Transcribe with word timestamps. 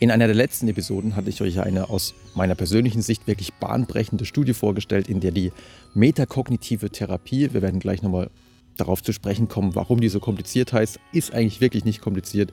In 0.00 0.12
einer 0.12 0.26
der 0.26 0.36
letzten 0.36 0.68
Episoden 0.68 1.16
hatte 1.16 1.28
ich 1.28 1.42
euch 1.42 1.58
eine 1.58 1.90
aus 1.90 2.14
meiner 2.34 2.54
persönlichen 2.54 3.02
Sicht 3.02 3.26
wirklich 3.26 3.52
bahnbrechende 3.54 4.24
Studie 4.24 4.54
vorgestellt, 4.54 5.08
in 5.08 5.18
der 5.18 5.32
die 5.32 5.50
metakognitive 5.92 6.90
Therapie, 6.90 7.52
wir 7.52 7.62
werden 7.62 7.80
gleich 7.80 8.02
nochmal 8.02 8.30
darauf 8.76 9.02
zu 9.02 9.12
sprechen 9.12 9.48
kommen, 9.48 9.74
warum 9.74 10.00
die 10.00 10.08
so 10.08 10.20
kompliziert 10.20 10.72
heißt, 10.72 11.00
ist 11.12 11.34
eigentlich 11.34 11.60
wirklich 11.60 11.84
nicht 11.84 12.00
kompliziert, 12.00 12.52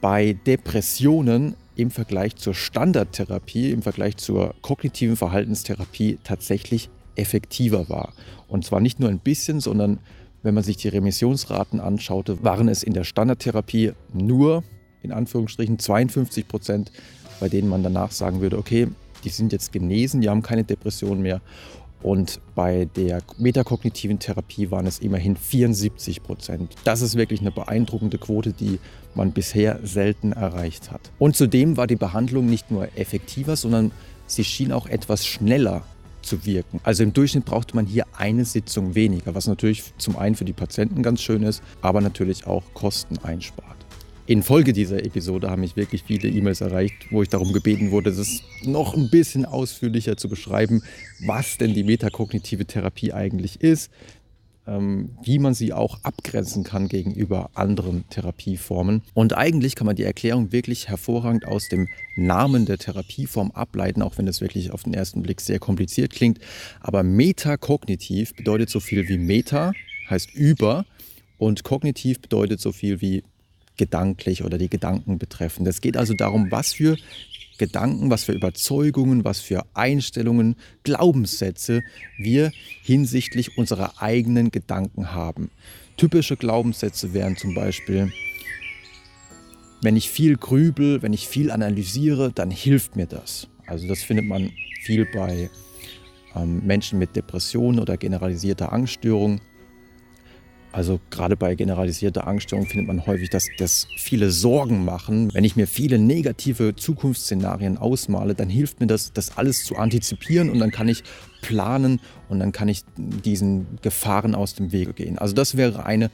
bei 0.00 0.32
Depressionen 0.46 1.54
im 1.76 1.90
Vergleich 1.90 2.36
zur 2.36 2.54
Standardtherapie, 2.54 3.70
im 3.70 3.82
Vergleich 3.82 4.16
zur 4.16 4.54
kognitiven 4.62 5.16
Verhaltenstherapie 5.16 6.18
tatsächlich 6.24 6.88
effektiver 7.14 7.90
war. 7.90 8.14
Und 8.48 8.64
zwar 8.64 8.80
nicht 8.80 9.00
nur 9.00 9.10
ein 9.10 9.18
bisschen, 9.18 9.60
sondern 9.60 9.98
wenn 10.42 10.54
man 10.54 10.64
sich 10.64 10.78
die 10.78 10.88
Remissionsraten 10.88 11.78
anschaute, 11.78 12.42
waren 12.42 12.68
es 12.68 12.82
in 12.82 12.94
der 12.94 13.04
Standardtherapie 13.04 13.92
nur 14.14 14.64
in 15.02 15.12
Anführungsstrichen 15.12 15.78
52 15.78 16.48
Prozent, 16.48 16.92
bei 17.40 17.48
denen 17.48 17.68
man 17.68 17.82
danach 17.82 18.12
sagen 18.12 18.40
würde, 18.40 18.58
okay, 18.58 18.88
die 19.24 19.28
sind 19.28 19.52
jetzt 19.52 19.72
genesen, 19.72 20.20
die 20.20 20.28
haben 20.28 20.42
keine 20.42 20.64
Depression 20.64 21.20
mehr. 21.22 21.40
Und 22.02 22.40
bei 22.54 22.86
der 22.96 23.22
metakognitiven 23.38 24.18
Therapie 24.18 24.70
waren 24.70 24.86
es 24.86 25.00
immerhin 25.00 25.36
74 25.36 26.22
Prozent. 26.22 26.74
Das 26.84 27.02
ist 27.02 27.14
wirklich 27.14 27.40
eine 27.40 27.50
beeindruckende 27.50 28.16
Quote, 28.16 28.52
die 28.52 28.78
man 29.14 29.32
bisher 29.32 29.80
selten 29.82 30.32
erreicht 30.32 30.90
hat. 30.90 31.10
Und 31.18 31.36
zudem 31.36 31.76
war 31.76 31.86
die 31.86 31.96
Behandlung 31.96 32.46
nicht 32.46 32.70
nur 32.70 32.88
effektiver, 32.96 33.56
sondern 33.56 33.90
sie 34.26 34.44
schien 34.44 34.72
auch 34.72 34.86
etwas 34.86 35.26
schneller 35.26 35.82
zu 36.22 36.46
wirken. 36.46 36.80
Also 36.84 37.02
im 37.02 37.12
Durchschnitt 37.12 37.44
brauchte 37.44 37.76
man 37.76 37.86
hier 37.86 38.06
eine 38.16 38.44
Sitzung 38.44 38.94
weniger, 38.94 39.34
was 39.34 39.46
natürlich 39.46 39.92
zum 39.98 40.16
einen 40.16 40.34
für 40.34 40.44
die 40.44 40.52
Patienten 40.52 41.02
ganz 41.02 41.20
schön 41.20 41.42
ist, 41.42 41.62
aber 41.82 42.00
natürlich 42.00 42.46
auch 42.46 42.62
Kosten 42.74 43.18
einspart. 43.18 43.76
Infolge 44.30 44.72
dieser 44.72 45.04
Episode 45.04 45.50
haben 45.50 45.62
mich 45.62 45.74
wirklich 45.74 46.04
viele 46.04 46.28
E-Mails 46.28 46.60
erreicht, 46.60 46.94
wo 47.10 47.20
ich 47.20 47.28
darum 47.28 47.52
gebeten 47.52 47.90
wurde, 47.90 48.12
das 48.12 48.44
noch 48.62 48.94
ein 48.94 49.10
bisschen 49.10 49.44
ausführlicher 49.44 50.16
zu 50.16 50.28
beschreiben, 50.28 50.84
was 51.26 51.58
denn 51.58 51.74
die 51.74 51.82
metakognitive 51.82 52.64
Therapie 52.64 53.12
eigentlich 53.12 53.60
ist, 53.60 53.90
ähm, 54.68 55.16
wie 55.24 55.40
man 55.40 55.54
sie 55.54 55.72
auch 55.72 56.04
abgrenzen 56.04 56.62
kann 56.62 56.86
gegenüber 56.86 57.50
anderen 57.54 58.08
Therapieformen. 58.08 59.02
Und 59.14 59.36
eigentlich 59.36 59.74
kann 59.74 59.88
man 59.88 59.96
die 59.96 60.04
Erklärung 60.04 60.52
wirklich 60.52 60.86
hervorragend 60.86 61.44
aus 61.44 61.68
dem 61.68 61.88
Namen 62.14 62.66
der 62.66 62.78
Therapieform 62.78 63.50
ableiten, 63.50 64.00
auch 64.00 64.16
wenn 64.16 64.26
das 64.26 64.40
wirklich 64.40 64.70
auf 64.70 64.84
den 64.84 64.94
ersten 64.94 65.22
Blick 65.22 65.40
sehr 65.40 65.58
kompliziert 65.58 66.12
klingt. 66.12 66.38
Aber 66.78 67.02
metakognitiv 67.02 68.36
bedeutet 68.36 68.70
so 68.70 68.78
viel 68.78 69.08
wie 69.08 69.18
Meta, 69.18 69.72
heißt 70.08 70.32
über, 70.36 70.84
und 71.36 71.64
kognitiv 71.64 72.20
bedeutet 72.20 72.60
so 72.60 72.70
viel 72.70 73.00
wie 73.00 73.24
gedanklich 73.76 74.44
oder 74.44 74.58
die 74.58 74.68
Gedanken 74.68 75.18
betreffen. 75.18 75.66
Es 75.66 75.80
geht 75.80 75.96
also 75.96 76.14
darum, 76.14 76.50
was 76.50 76.72
für 76.72 76.96
Gedanken, 77.58 78.10
was 78.10 78.24
für 78.24 78.32
Überzeugungen, 78.32 79.24
was 79.24 79.40
für 79.40 79.66
Einstellungen, 79.74 80.56
Glaubenssätze 80.82 81.82
wir 82.18 82.52
hinsichtlich 82.82 83.58
unserer 83.58 84.00
eigenen 84.00 84.50
Gedanken 84.50 85.12
haben. 85.12 85.50
Typische 85.98 86.36
Glaubenssätze 86.36 87.12
wären 87.12 87.36
zum 87.36 87.54
Beispiel, 87.54 88.10
wenn 89.82 89.96
ich 89.96 90.08
viel 90.08 90.36
grübel, 90.36 91.02
wenn 91.02 91.12
ich 91.12 91.28
viel 91.28 91.50
analysiere, 91.50 92.32
dann 92.32 92.50
hilft 92.50 92.96
mir 92.96 93.06
das. 93.06 93.48
Also 93.66 93.86
das 93.86 94.02
findet 94.02 94.26
man 94.26 94.50
viel 94.82 95.04
bei 95.04 95.50
ähm, 96.34 96.64
Menschen 96.66 96.98
mit 96.98 97.16
Depressionen 97.16 97.80
oder 97.80 97.96
generalisierter 97.96 98.72
Angststörung. 98.72 99.40
Also 100.72 101.00
gerade 101.10 101.36
bei 101.36 101.56
generalisierter 101.56 102.28
Angststörung 102.28 102.66
findet 102.66 102.86
man 102.86 103.04
häufig, 103.06 103.28
dass 103.30 103.48
das 103.58 103.88
viele 103.96 104.30
Sorgen 104.30 104.84
machen. 104.84 105.34
Wenn 105.34 105.42
ich 105.42 105.56
mir 105.56 105.66
viele 105.66 105.98
negative 105.98 106.76
Zukunftsszenarien 106.76 107.76
ausmale, 107.76 108.34
dann 108.34 108.48
hilft 108.48 108.78
mir 108.78 108.86
das, 108.86 109.12
das 109.12 109.36
alles 109.36 109.64
zu 109.64 109.76
antizipieren 109.76 110.48
und 110.48 110.60
dann 110.60 110.70
kann 110.70 110.88
ich 110.88 111.02
planen 111.42 112.00
und 112.28 112.38
dann 112.38 112.52
kann 112.52 112.68
ich 112.68 112.84
diesen 112.96 113.78
Gefahren 113.82 114.34
aus 114.36 114.54
dem 114.54 114.70
Wege 114.70 114.92
gehen. 114.92 115.18
Also 115.18 115.34
das 115.34 115.56
wäre 115.56 115.84
eine 115.86 116.10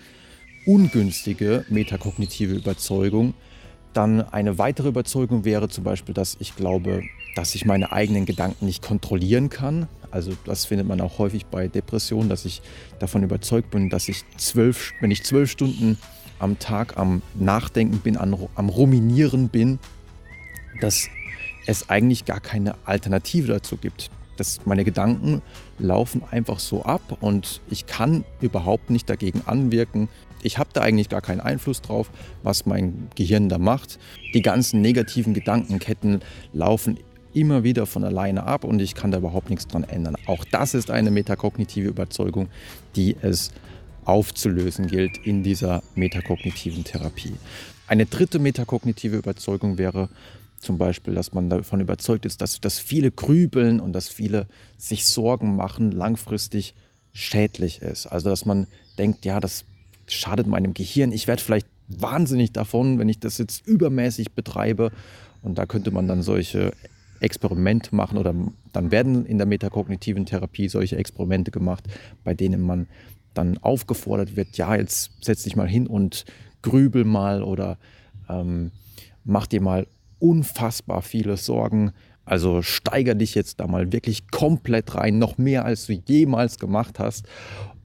ungünstige 0.64 1.66
metakognitive 1.68 2.54
Überzeugung. 2.54 3.34
Dann 3.92 4.22
eine 4.22 4.58
weitere 4.58 4.88
Überzeugung 4.88 5.44
wäre 5.44 5.68
zum 5.68 5.84
Beispiel, 5.84 6.14
dass 6.14 6.36
ich 6.40 6.56
glaube, 6.56 7.02
dass 7.36 7.54
ich 7.54 7.66
meine 7.66 7.92
eigenen 7.92 8.24
Gedanken 8.24 8.64
nicht 8.64 8.82
kontrollieren 8.82 9.50
kann. 9.50 9.88
Also 10.10 10.32
das 10.46 10.64
findet 10.64 10.88
man 10.88 11.00
auch 11.02 11.18
häufig 11.18 11.44
bei 11.46 11.68
Depressionen, 11.68 12.30
dass 12.30 12.46
ich 12.46 12.62
davon 12.98 13.22
überzeugt 13.22 13.70
bin, 13.70 13.90
dass 13.90 14.08
ich 14.08 14.24
zwölf, 14.38 14.92
wenn 15.00 15.10
ich 15.10 15.22
zwölf 15.22 15.50
Stunden 15.50 15.98
am 16.38 16.58
Tag 16.58 16.96
am 16.96 17.20
Nachdenken 17.34 17.98
bin, 17.98 18.16
am, 18.16 18.34
Ruminieren 18.68 19.50
bin, 19.50 19.78
dass 20.80 21.08
es 21.66 21.90
eigentlich 21.90 22.24
gar 22.24 22.40
keine 22.40 22.74
Alternative 22.86 23.48
dazu 23.48 23.76
gibt. 23.76 24.10
Dass 24.38 24.64
meine 24.64 24.84
Gedanken 24.84 25.42
laufen 25.78 26.22
einfach 26.30 26.58
so 26.58 26.84
ab 26.84 27.18
und 27.20 27.60
ich 27.68 27.86
kann 27.86 28.24
überhaupt 28.40 28.88
nicht 28.88 29.10
dagegen 29.10 29.42
anwirken. 29.44 30.08
Ich 30.42 30.58
habe 30.58 30.70
da 30.72 30.80
eigentlich 30.80 31.08
gar 31.10 31.22
keinen 31.22 31.40
Einfluss 31.40 31.82
drauf, 31.82 32.10
was 32.42 32.64
mein 32.64 33.08
Gehirn 33.14 33.48
da 33.50 33.58
macht. 33.58 33.98
Die 34.32 34.42
ganzen 34.42 34.80
negativen 34.80 35.34
Gedankenketten 35.34 36.20
laufen 36.52 36.98
immer 37.36 37.64
wieder 37.64 37.84
von 37.84 38.02
alleine 38.02 38.44
ab 38.44 38.64
und 38.64 38.80
ich 38.80 38.94
kann 38.94 39.10
da 39.10 39.18
überhaupt 39.18 39.50
nichts 39.50 39.66
dran 39.66 39.84
ändern. 39.84 40.16
Auch 40.26 40.44
das 40.44 40.72
ist 40.72 40.90
eine 40.90 41.10
metakognitive 41.10 41.86
Überzeugung, 41.86 42.48
die 42.96 43.14
es 43.20 43.52
aufzulösen 44.06 44.86
gilt 44.86 45.18
in 45.18 45.42
dieser 45.42 45.82
metakognitiven 45.94 46.82
Therapie. 46.84 47.34
Eine 47.86 48.06
dritte 48.06 48.38
metakognitive 48.38 49.16
Überzeugung 49.16 49.76
wäre 49.76 50.08
zum 50.58 50.78
Beispiel, 50.78 51.14
dass 51.14 51.34
man 51.34 51.50
davon 51.50 51.80
überzeugt 51.80 52.24
ist, 52.24 52.40
dass, 52.40 52.58
dass 52.60 52.78
viele 52.78 53.10
grübeln 53.10 53.80
und 53.80 53.92
dass 53.92 54.08
viele 54.08 54.46
sich 54.78 55.04
Sorgen 55.04 55.56
machen, 55.56 55.92
langfristig 55.92 56.74
schädlich 57.12 57.82
ist. 57.82 58.06
Also 58.06 58.30
dass 58.30 58.46
man 58.46 58.66
denkt, 58.96 59.26
ja, 59.26 59.40
das 59.40 59.64
schadet 60.06 60.46
meinem 60.46 60.72
Gehirn. 60.72 61.12
Ich 61.12 61.26
werde 61.26 61.42
vielleicht 61.42 61.66
wahnsinnig 61.88 62.52
davon, 62.52 62.98
wenn 62.98 63.10
ich 63.10 63.20
das 63.20 63.36
jetzt 63.36 63.66
übermäßig 63.66 64.32
betreibe. 64.32 64.90
Und 65.42 65.58
da 65.58 65.66
könnte 65.66 65.90
man 65.90 66.08
dann 66.08 66.22
solche 66.22 66.72
Experiment 67.20 67.92
machen 67.92 68.18
oder 68.18 68.34
dann 68.72 68.90
werden 68.90 69.26
in 69.26 69.38
der 69.38 69.46
metakognitiven 69.46 70.26
Therapie 70.26 70.68
solche 70.68 70.96
Experimente 70.96 71.50
gemacht, 71.50 71.84
bei 72.24 72.34
denen 72.34 72.60
man 72.62 72.86
dann 73.34 73.58
aufgefordert 73.58 74.36
wird, 74.36 74.56
ja, 74.56 74.74
jetzt 74.74 75.12
setz 75.20 75.42
dich 75.42 75.56
mal 75.56 75.68
hin 75.68 75.86
und 75.86 76.24
grübel 76.62 77.04
mal 77.04 77.42
oder 77.42 77.78
ähm, 78.28 78.72
mach 79.24 79.46
dir 79.46 79.60
mal 79.60 79.86
unfassbar 80.18 81.02
viele 81.02 81.36
Sorgen. 81.36 81.92
Also 82.24 82.62
steiger 82.62 83.14
dich 83.14 83.34
jetzt 83.34 83.60
da 83.60 83.66
mal 83.66 83.92
wirklich 83.92 84.28
komplett 84.30 84.94
rein, 84.94 85.18
noch 85.18 85.38
mehr 85.38 85.64
als 85.64 85.86
du 85.86 85.92
jemals 85.92 86.58
gemacht 86.58 86.98
hast. 86.98 87.26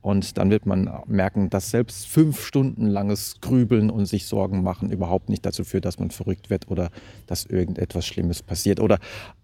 Und 0.01 0.37
dann 0.37 0.49
wird 0.49 0.65
man 0.65 0.89
merken, 1.05 1.49
dass 1.49 1.69
selbst 1.69 2.07
fünf 2.07 2.43
Stunden 2.43 2.87
langes 2.87 3.39
Grübeln 3.39 3.89
und 3.91 4.05
sich 4.07 4.25
Sorgen 4.25 4.63
machen 4.63 4.91
überhaupt 4.91 5.29
nicht 5.29 5.45
dazu 5.45 5.63
führt, 5.63 5.85
dass 5.85 5.99
man 5.99 6.09
verrückt 6.09 6.49
wird 6.49 6.69
oder 6.69 6.89
dass 7.27 7.45
irgendetwas 7.45 8.07
Schlimmes 8.07 8.41
passiert. 8.41 8.79
Oder 8.79 8.97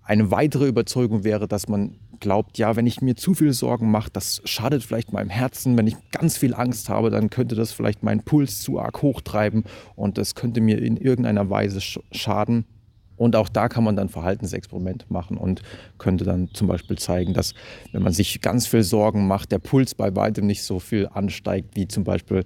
eine 0.04 0.32
weitere 0.32 0.68
Überzeugung 0.68 1.24
wäre, 1.24 1.48
dass 1.48 1.68
man 1.68 1.96
glaubt, 2.20 2.58
ja, 2.58 2.76
wenn 2.76 2.88
ich 2.88 3.02
mir 3.02 3.16
zu 3.16 3.36
viel 3.36 3.54
Sorgen 3.54 3.92
mache, 3.92 4.10
das 4.12 4.42
schadet 4.46 4.84
vielleicht 4.84 5.14
meinem 5.14 5.30
Herzen. 5.30 5.78
Wenn 5.78 5.86
ich 5.86 5.96
ganz 6.12 6.38
viel 6.38 6.56
Angst 6.56 6.90
habe, 6.90 7.12
dann 7.12 7.30
könnte 7.30 7.56
das 7.56 7.72
vielleicht 7.72 8.02
meinen 8.02 8.24
Puls 8.24 8.62
zu 8.62 8.80
arg 8.80 9.02
hochtreiben 9.04 9.64
und 9.96 10.18
das 10.18 10.34
könnte 10.34 10.62
mir 10.62 10.82
in 10.82 10.98
irgendeiner 10.98 11.50
Weise 11.52 11.82
schaden. 12.12 12.66
Und 13.18 13.36
auch 13.36 13.50
da 13.50 13.68
kann 13.68 13.84
man 13.84 13.96
dann 13.96 14.10
Verhaltensexperiment 14.10 15.10
machen 15.10 15.38
und 15.38 15.62
könnte 15.98 16.24
dann 16.24 16.50
zum 16.54 16.68
Beispiel 16.68 16.98
zeigen, 16.98 17.34
dass 17.34 17.54
wenn 17.92 18.04
man 18.04 18.14
sich 18.14 18.42
ganz 18.42 18.68
viel 18.68 18.84
Sorgen 18.84 19.28
macht, 19.28 19.52
der 19.52 19.60
Puls 19.60 19.96
bei 19.96 20.16
weitem 20.16 20.46
nicht 20.46 20.64
so 20.64 20.80
viel 20.80 21.08
ansteigt, 21.08 21.76
wie 21.76 21.88
zum 21.88 22.04
Beispiel 22.04 22.44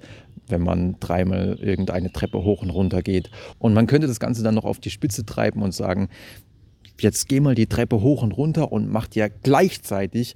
wenn 0.47 0.61
man 0.61 0.97
dreimal 0.99 1.57
irgendeine 1.61 2.11
Treppe 2.11 2.43
hoch 2.43 2.61
und 2.61 2.69
runter 2.69 3.01
geht. 3.01 3.31
Und 3.57 3.73
man 3.73 3.87
könnte 3.87 4.07
das 4.07 4.19
Ganze 4.19 4.43
dann 4.43 4.55
noch 4.55 4.65
auf 4.65 4.79
die 4.79 4.89
Spitze 4.89 5.25
treiben 5.25 5.61
und 5.61 5.73
sagen, 5.73 6.09
jetzt 6.99 7.27
geh 7.29 7.39
mal 7.39 7.55
die 7.55 7.67
Treppe 7.67 8.01
hoch 8.01 8.21
und 8.21 8.33
runter 8.33 8.71
und 8.71 8.89
mach 8.89 9.07
dir 9.07 9.29
gleichzeitig 9.29 10.35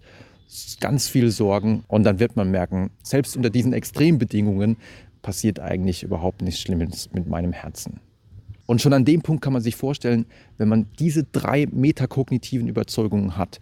ganz 0.80 1.08
viel 1.08 1.32
Sorgen. 1.32 1.84
Und 1.88 2.04
dann 2.04 2.20
wird 2.20 2.36
man 2.36 2.50
merken, 2.50 2.92
selbst 3.04 3.36
unter 3.36 3.50
diesen 3.50 3.74
Extrembedingungen 3.74 4.78
passiert 5.22 5.60
eigentlich 5.60 6.04
überhaupt 6.04 6.42
nichts 6.42 6.62
Schlimmes 6.62 7.10
mit 7.12 7.28
meinem 7.28 7.52
Herzen. 7.52 8.00
Und 8.66 8.82
schon 8.82 8.94
an 8.94 9.06
dem 9.06 9.22
Punkt 9.22 9.44
kann 9.44 9.54
man 9.54 9.62
sich 9.62 9.76
vorstellen, 9.76 10.26
wenn 10.58 10.68
man 10.68 10.88
diese 11.00 11.24
drei 11.24 11.68
metakognitiven 11.72 12.68
Überzeugungen 12.68 13.38
hat. 13.38 13.60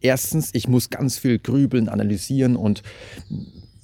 Erstens, 0.00 0.50
ich 0.52 0.68
muss 0.68 0.90
ganz 0.90 1.18
viel 1.18 1.38
grübeln, 1.38 1.88
analysieren 1.88 2.54
und 2.56 2.82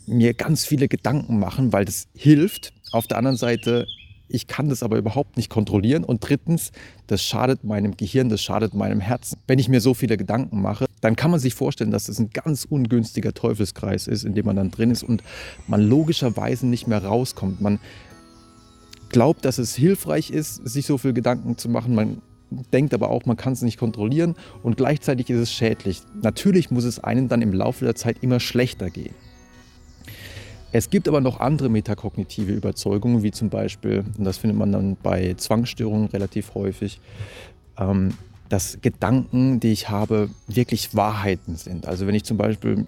mir 0.07 0.35
ganz 0.35 0.65
viele 0.65 0.89
Gedanken 0.89 1.39
machen, 1.39 1.73
weil 1.73 1.85
das 1.85 2.07
hilft. 2.15 2.73
Auf 2.93 3.07
der 3.07 3.19
anderen 3.19 3.37
Seite, 3.37 3.87
ich 4.29 4.47
kann 4.47 4.69
das 4.69 4.83
aber 4.83 4.97
überhaupt 4.97 5.37
nicht 5.37 5.51
kontrollieren. 5.51 6.05
Und 6.05 6.29
drittens, 6.29 6.71
das 7.07 7.23
schadet 7.23 7.65
meinem 7.65 7.97
Gehirn, 7.97 8.29
das 8.29 8.43
schadet 8.43 8.75
meinem 8.75 9.01
Herzen. 9.01 9.39
Wenn 9.47 9.59
ich 9.59 9.69
mir 9.69 9.81
so 9.81 9.95
viele 9.95 10.17
Gedanken 10.17 10.63
mache, 10.63 10.87
dann 11.01 11.17
kann 11.17 11.31
man 11.31 11.41
sich 11.41 11.55
vorstellen, 11.55 11.91
dass 11.91 12.07
das 12.07 12.19
ein 12.19 12.31
ganz 12.31 12.65
ungünstiger 12.65 13.35
Teufelskreis 13.35 14.07
ist, 14.07 14.25
in 14.25 14.35
dem 14.35 14.47
man 14.47 14.57
dann 14.57 14.71
drin 14.71 14.91
ist 14.91 15.03
und 15.03 15.23
man 15.67 15.83
logischerweise 15.83 16.67
nicht 16.67 16.87
mehr 16.87 17.05
rauskommt. 17.05 17.61
Man 17.61 17.81
glaubt, 19.15 19.45
dass 19.45 19.59
es 19.59 19.77
hilfreich 19.77 20.31
ist, 20.31 20.57
sich 20.67 20.87
so 20.87 20.99
viel 20.99 21.13
Gedanken 21.13 21.57
zu 21.57 21.69
machen. 21.69 21.95
Man 21.95 22.21
denkt 22.73 22.93
aber 22.93 23.11
auch, 23.11 23.27
man 23.27 23.37
kann 23.37 23.53
es 23.53 23.63
nicht 23.63 23.79
kontrollieren 23.79 24.35
und 24.65 24.77
gleichzeitig 24.77 25.31
ist 25.31 25.39
es 25.39 25.53
schädlich. 25.53 26.03
Natürlich 26.21 26.73
muss 26.73 26.83
es 26.83 26.99
einem 26.99 27.29
dann 27.29 27.41
im 27.41 27.53
Laufe 27.53 27.85
der 27.85 27.95
Zeit 27.95 28.17
immer 28.23 28.41
schlechter 28.41 28.91
gehen. 28.91 29.15
Es 30.73 30.91
gibt 30.91 31.07
aber 31.07 31.21
noch 31.21 31.39
andere 31.39 31.69
metakognitive 31.69 32.51
Überzeugungen, 32.51 33.23
wie 33.23 33.31
zum 33.31 33.51
Beispiel, 33.51 34.05
und 34.19 34.25
das 34.25 34.39
findet 34.39 34.59
man 34.59 34.73
dann 34.73 34.97
bei 35.01 35.35
Zwangsstörungen 35.35 36.09
relativ 36.09 36.57
häufig, 36.57 37.01
ähm, 37.79 38.15
dass 38.49 38.79
Gedanken, 38.83 39.61
die 39.61 39.71
ich 39.71 39.91
habe, 39.91 40.29
wirklich 40.49 40.97
Wahrheiten 40.97 41.55
sind. 41.55 41.87
Also 41.87 42.09
wenn 42.09 42.17
ich 42.17 42.25
zum 42.25 42.37
Beispiel 42.37 42.85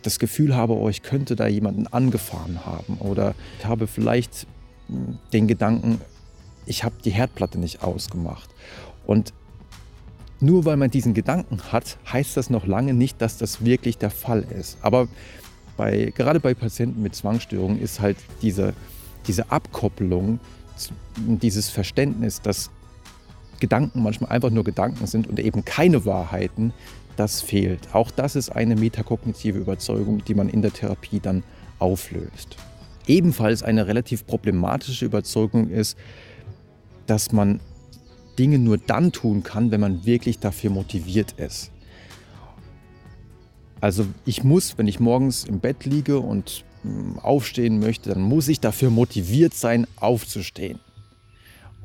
das 0.00 0.18
Gefühl 0.18 0.56
habe, 0.56 0.72
oh, 0.72 0.88
ich 0.88 1.02
könnte 1.02 1.36
da 1.36 1.46
jemanden 1.46 1.88
angefahren 1.88 2.64
haben 2.64 2.96
oder 3.00 3.34
ich 3.58 3.66
habe 3.66 3.86
vielleicht 3.86 4.46
den 5.32 5.46
Gedanken, 5.48 6.00
ich 6.66 6.84
habe 6.84 6.94
die 7.04 7.10
Herdplatte 7.10 7.58
nicht 7.58 7.82
ausgemacht. 7.82 8.50
Und 9.06 9.32
nur 10.40 10.64
weil 10.64 10.76
man 10.76 10.90
diesen 10.90 11.14
Gedanken 11.14 11.60
hat, 11.72 11.98
heißt 12.12 12.36
das 12.36 12.50
noch 12.50 12.66
lange 12.66 12.94
nicht, 12.94 13.20
dass 13.22 13.38
das 13.38 13.64
wirklich 13.64 13.98
der 13.98 14.10
Fall 14.10 14.42
ist. 14.42 14.76
Aber 14.82 15.08
bei, 15.76 16.12
gerade 16.14 16.40
bei 16.40 16.54
Patienten 16.54 17.02
mit 17.02 17.14
Zwangsstörungen 17.14 17.80
ist 17.80 18.00
halt 18.00 18.16
diese, 18.42 18.74
diese 19.26 19.50
Abkopplung, 19.50 20.40
dieses 21.16 21.68
Verständnis, 21.68 22.40
dass 22.40 22.70
Gedanken 23.60 24.02
manchmal 24.02 24.32
einfach 24.32 24.50
nur 24.50 24.64
Gedanken 24.64 25.06
sind 25.06 25.28
und 25.28 25.38
eben 25.38 25.64
keine 25.64 26.04
Wahrheiten, 26.04 26.72
das 27.16 27.40
fehlt. 27.40 27.94
Auch 27.94 28.10
das 28.10 28.34
ist 28.34 28.50
eine 28.50 28.74
metakognitive 28.74 29.58
Überzeugung, 29.58 30.24
die 30.24 30.34
man 30.34 30.48
in 30.48 30.62
der 30.62 30.72
Therapie 30.72 31.20
dann 31.20 31.44
auflöst. 31.78 32.56
Ebenfalls 33.06 33.62
eine 33.62 33.86
relativ 33.86 34.26
problematische 34.26 35.04
Überzeugung 35.04 35.68
ist, 35.68 35.96
dass 37.06 37.32
man 37.32 37.60
Dinge 38.38 38.58
nur 38.58 38.78
dann 38.78 39.12
tun 39.12 39.42
kann, 39.42 39.70
wenn 39.70 39.80
man 39.80 40.06
wirklich 40.06 40.38
dafür 40.38 40.70
motiviert 40.70 41.32
ist. 41.32 41.70
Also 43.80 44.06
ich 44.24 44.44
muss, 44.44 44.78
wenn 44.78 44.86
ich 44.86 45.00
morgens 45.00 45.44
im 45.44 45.58
Bett 45.58 45.84
liege 45.84 46.20
und 46.20 46.64
hm, 46.82 47.18
aufstehen 47.18 47.80
möchte, 47.80 48.10
dann 48.10 48.22
muss 48.22 48.48
ich 48.48 48.60
dafür 48.60 48.90
motiviert 48.90 49.54
sein, 49.54 49.86
aufzustehen. 49.96 50.78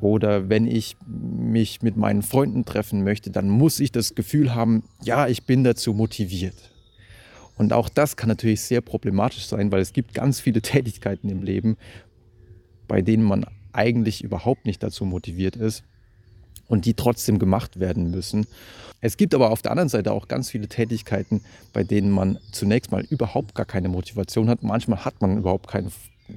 Oder 0.00 0.48
wenn 0.48 0.68
ich 0.68 0.96
mich 1.06 1.82
mit 1.82 1.96
meinen 1.96 2.22
Freunden 2.22 2.64
treffen 2.64 3.02
möchte, 3.02 3.30
dann 3.30 3.48
muss 3.48 3.80
ich 3.80 3.90
das 3.90 4.14
Gefühl 4.14 4.54
haben, 4.54 4.84
ja, 5.02 5.26
ich 5.26 5.44
bin 5.44 5.64
dazu 5.64 5.92
motiviert. 5.92 6.54
Und 7.58 7.72
auch 7.72 7.88
das 7.88 8.16
kann 8.16 8.28
natürlich 8.28 8.62
sehr 8.62 8.80
problematisch 8.80 9.46
sein, 9.46 9.70
weil 9.70 9.80
es 9.80 9.92
gibt 9.92 10.14
ganz 10.14 10.40
viele 10.40 10.62
Tätigkeiten 10.62 11.28
im 11.28 11.42
Leben, 11.42 11.76
bei 12.86 13.02
denen 13.02 13.24
man 13.24 13.44
eigentlich 13.72 14.24
überhaupt 14.24 14.64
nicht 14.64 14.82
dazu 14.82 15.04
motiviert 15.04 15.56
ist 15.56 15.84
und 16.68 16.86
die 16.86 16.94
trotzdem 16.94 17.38
gemacht 17.38 17.78
werden 17.80 18.10
müssen. 18.10 18.46
Es 19.00 19.16
gibt 19.16 19.34
aber 19.34 19.50
auf 19.50 19.62
der 19.62 19.72
anderen 19.72 19.88
Seite 19.88 20.12
auch 20.12 20.28
ganz 20.28 20.50
viele 20.50 20.68
Tätigkeiten, 20.68 21.42
bei 21.72 21.84
denen 21.84 22.10
man 22.10 22.38
zunächst 22.52 22.90
mal 22.90 23.04
überhaupt 23.04 23.54
gar 23.54 23.66
keine 23.66 23.88
Motivation 23.88 24.48
hat. 24.48 24.62
Manchmal 24.62 25.04
hat 25.04 25.20
man 25.20 25.38
überhaupt 25.38 25.68
keine 25.68 25.90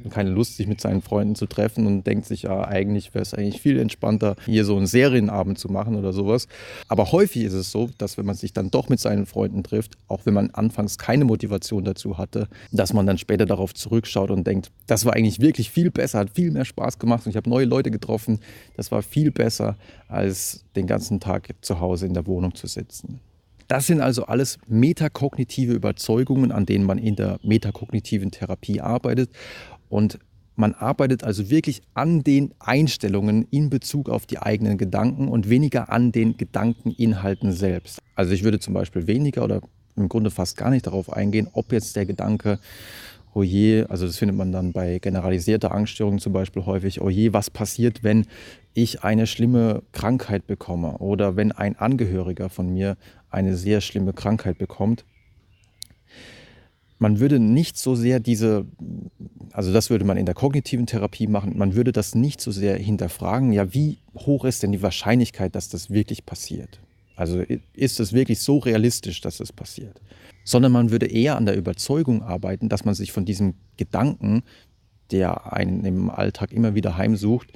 keine 0.09 0.29
Lust, 0.29 0.57
sich 0.57 0.67
mit 0.67 0.81
seinen 0.81 1.01
Freunden 1.01 1.35
zu 1.35 1.45
treffen 1.45 1.85
und 1.85 2.05
denkt 2.05 2.25
sich, 2.25 2.43
ja, 2.43 2.63
eigentlich 2.63 3.13
wäre 3.13 3.23
es 3.23 3.33
eigentlich 3.33 3.61
viel 3.61 3.79
entspannter, 3.79 4.35
hier 4.45 4.65
so 4.65 4.77
einen 4.77 4.87
Serienabend 4.87 5.59
zu 5.59 5.69
machen 5.69 5.95
oder 5.95 6.13
sowas. 6.13 6.47
Aber 6.87 7.11
häufig 7.11 7.43
ist 7.43 7.53
es 7.53 7.71
so, 7.71 7.89
dass 7.97 8.17
wenn 8.17 8.25
man 8.25 8.35
sich 8.35 8.53
dann 8.53 8.71
doch 8.71 8.89
mit 8.89 8.99
seinen 8.99 9.25
Freunden 9.25 9.63
trifft, 9.63 9.97
auch 10.07 10.25
wenn 10.25 10.33
man 10.33 10.51
anfangs 10.51 10.97
keine 10.97 11.25
Motivation 11.25 11.83
dazu 11.83 12.17
hatte, 12.17 12.47
dass 12.71 12.93
man 12.93 13.05
dann 13.05 13.17
später 13.17 13.45
darauf 13.45 13.73
zurückschaut 13.73 14.31
und 14.31 14.45
denkt, 14.45 14.71
das 14.87 15.05
war 15.05 15.13
eigentlich 15.13 15.39
wirklich 15.39 15.71
viel 15.71 15.91
besser, 15.91 16.19
hat 16.19 16.31
viel 16.31 16.51
mehr 16.51 16.65
Spaß 16.65 16.99
gemacht 16.99 17.25
und 17.25 17.31
ich 17.31 17.37
habe 17.37 17.49
neue 17.49 17.65
Leute 17.65 17.91
getroffen. 17.91 18.39
Das 18.77 18.91
war 18.91 19.01
viel 19.01 19.31
besser, 19.31 19.77
als 20.07 20.63
den 20.75 20.87
ganzen 20.87 21.19
Tag 21.19 21.49
zu 21.61 21.79
Hause 21.79 22.05
in 22.05 22.13
der 22.13 22.27
Wohnung 22.27 22.55
zu 22.55 22.67
sitzen. 22.67 23.19
Das 23.71 23.87
sind 23.87 24.01
also 24.01 24.25
alles 24.25 24.59
metakognitive 24.67 25.71
Überzeugungen, 25.71 26.51
an 26.51 26.65
denen 26.65 26.83
man 26.83 26.97
in 26.97 27.15
der 27.15 27.39
metakognitiven 27.41 28.29
Therapie 28.29 28.81
arbeitet. 28.81 29.29
Und 29.91 30.19
man 30.55 30.73
arbeitet 30.73 31.23
also 31.23 31.49
wirklich 31.49 31.81
an 31.93 32.23
den 32.23 32.53
Einstellungen 32.59 33.45
in 33.51 33.69
Bezug 33.69 34.09
auf 34.09 34.25
die 34.25 34.39
eigenen 34.39 34.77
Gedanken 34.77 35.27
und 35.27 35.49
weniger 35.49 35.91
an 35.91 36.13
den 36.13 36.37
Gedankeninhalten 36.37 37.51
selbst. 37.51 37.99
Also 38.15 38.31
ich 38.31 38.43
würde 38.43 38.59
zum 38.59 38.73
Beispiel 38.73 39.05
weniger 39.05 39.43
oder 39.43 39.61
im 39.97 40.07
Grunde 40.07 40.31
fast 40.31 40.55
gar 40.55 40.69
nicht 40.69 40.87
darauf 40.87 41.11
eingehen, 41.11 41.49
ob 41.51 41.73
jetzt 41.73 41.97
der 41.97 42.05
Gedanke, 42.05 42.59
oh 43.33 43.43
je, 43.43 43.83
also 43.89 44.05
das 44.05 44.17
findet 44.17 44.37
man 44.37 44.53
dann 44.53 44.71
bei 44.71 44.99
generalisierter 44.99 45.73
Angststörung 45.73 46.19
zum 46.19 46.31
Beispiel 46.31 46.65
häufig, 46.65 47.01
oh 47.01 47.09
je, 47.09 47.33
was 47.33 47.49
passiert, 47.49 48.01
wenn 48.01 48.27
ich 48.73 49.03
eine 49.03 49.27
schlimme 49.27 49.83
Krankheit 49.91 50.47
bekomme 50.47 50.99
oder 50.99 51.35
wenn 51.35 51.51
ein 51.51 51.77
Angehöriger 51.77 52.49
von 52.49 52.71
mir 52.71 52.95
eine 53.29 53.57
sehr 53.57 53.81
schlimme 53.81 54.13
Krankheit 54.13 54.57
bekommt 54.57 55.03
man 57.01 57.19
würde 57.19 57.39
nicht 57.39 57.77
so 57.77 57.95
sehr 57.95 58.19
diese, 58.19 58.67
also 59.51 59.73
das 59.73 59.89
würde 59.89 60.05
man 60.05 60.17
in 60.17 60.27
der 60.27 60.35
kognitiven 60.35 60.85
Therapie 60.85 61.25
machen, 61.25 61.57
man 61.57 61.73
würde 61.73 61.91
das 61.91 62.13
nicht 62.13 62.39
so 62.39 62.51
sehr 62.51 62.77
hinterfragen, 62.77 63.51
ja, 63.51 63.73
wie 63.73 63.97
hoch 64.15 64.45
ist 64.45 64.61
denn 64.61 64.71
die 64.71 64.83
Wahrscheinlichkeit, 64.83 65.55
dass 65.55 65.67
das 65.67 65.89
wirklich 65.89 66.27
passiert? 66.27 66.79
Also 67.15 67.43
ist 67.73 67.99
es 67.99 68.13
wirklich 68.13 68.39
so 68.41 68.59
realistisch, 68.59 69.19
dass 69.19 69.37
das 69.37 69.51
passiert? 69.51 69.99
Sondern 70.43 70.71
man 70.71 70.91
würde 70.91 71.07
eher 71.07 71.37
an 71.37 71.47
der 71.47 71.57
Überzeugung 71.57 72.21
arbeiten, 72.21 72.69
dass 72.69 72.85
man 72.85 72.93
sich 72.93 73.11
von 73.11 73.25
diesem 73.25 73.55
Gedanken, 73.77 74.43
der 75.09 75.51
einen 75.53 75.83
im 75.83 76.11
Alltag 76.11 76.53
immer 76.53 76.75
wieder 76.75 76.97
heimsucht, 76.97 77.51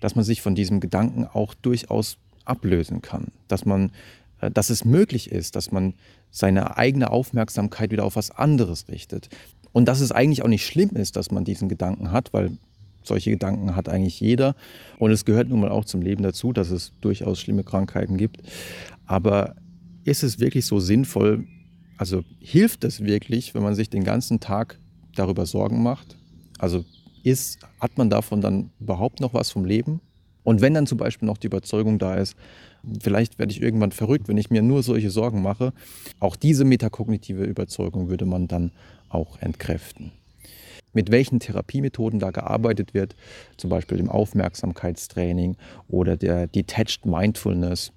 dass 0.00 0.16
man 0.16 0.24
sich 0.24 0.42
von 0.42 0.56
diesem 0.56 0.80
Gedanken 0.80 1.24
auch 1.24 1.54
durchaus 1.54 2.18
ablösen 2.44 3.00
kann. 3.00 3.28
Dass 3.46 3.64
man 3.64 3.92
dass 4.40 4.70
es 4.70 4.84
möglich 4.84 5.30
ist, 5.30 5.56
dass 5.56 5.72
man 5.72 5.94
seine 6.30 6.76
eigene 6.76 7.10
Aufmerksamkeit 7.10 7.90
wieder 7.90 8.04
auf 8.04 8.16
was 8.16 8.30
anderes 8.30 8.88
richtet. 8.88 9.28
Und 9.72 9.86
dass 9.86 10.00
es 10.00 10.12
eigentlich 10.12 10.42
auch 10.42 10.48
nicht 10.48 10.66
schlimm 10.66 10.90
ist, 10.90 11.16
dass 11.16 11.30
man 11.30 11.44
diesen 11.44 11.68
Gedanken 11.68 12.12
hat, 12.12 12.32
weil 12.32 12.58
solche 13.02 13.30
Gedanken 13.30 13.74
hat 13.74 13.88
eigentlich 13.88 14.20
jeder. 14.20 14.54
Und 14.98 15.10
es 15.10 15.24
gehört 15.24 15.48
nun 15.48 15.60
mal 15.60 15.70
auch 15.70 15.84
zum 15.84 16.02
Leben 16.02 16.22
dazu, 16.22 16.52
dass 16.52 16.70
es 16.70 16.92
durchaus 17.00 17.40
schlimme 17.40 17.64
Krankheiten 17.64 18.16
gibt. 18.16 18.42
Aber 19.06 19.56
ist 20.04 20.22
es 20.22 20.38
wirklich 20.38 20.66
so 20.66 20.78
sinnvoll? 20.78 21.46
Also 21.96 22.22
hilft 22.38 22.84
es 22.84 23.02
wirklich, 23.02 23.54
wenn 23.54 23.62
man 23.62 23.74
sich 23.74 23.90
den 23.90 24.04
ganzen 24.04 24.40
Tag 24.40 24.78
darüber 25.14 25.46
Sorgen 25.46 25.82
macht? 25.82 26.16
Also 26.58 26.84
ist, 27.24 27.58
hat 27.80 27.98
man 27.98 28.10
davon 28.10 28.40
dann 28.40 28.70
überhaupt 28.78 29.20
noch 29.20 29.34
was 29.34 29.50
vom 29.50 29.64
Leben? 29.64 30.00
Und 30.48 30.62
wenn 30.62 30.72
dann 30.72 30.86
zum 30.86 30.96
Beispiel 30.96 31.26
noch 31.26 31.36
die 31.36 31.48
Überzeugung 31.48 31.98
da 31.98 32.14
ist, 32.14 32.34
vielleicht 33.02 33.38
werde 33.38 33.52
ich 33.52 33.60
irgendwann 33.60 33.92
verrückt, 33.92 34.28
wenn 34.28 34.38
ich 34.38 34.48
mir 34.48 34.62
nur 34.62 34.82
solche 34.82 35.10
Sorgen 35.10 35.42
mache, 35.42 35.74
auch 36.20 36.36
diese 36.36 36.64
metakognitive 36.64 37.44
Überzeugung 37.44 38.08
würde 38.08 38.24
man 38.24 38.48
dann 38.48 38.72
auch 39.10 39.36
entkräften. 39.42 40.10
Mit 40.94 41.10
welchen 41.10 41.38
Therapiemethoden 41.38 42.18
da 42.18 42.30
gearbeitet 42.30 42.94
wird, 42.94 43.14
zum 43.58 43.68
Beispiel 43.68 43.98
im 43.98 44.08
Aufmerksamkeitstraining 44.08 45.58
oder 45.86 46.16
der 46.16 46.46
Detached 46.46 47.04
Mindfulness 47.04 47.92